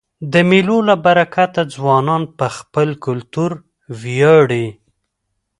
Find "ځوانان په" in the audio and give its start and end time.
1.75-2.47